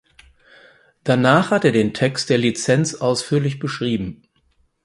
[1.03, 4.23] Danach hat er den Text der Lizenz ausführlich beschrieben.